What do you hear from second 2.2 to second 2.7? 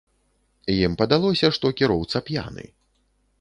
п'яны.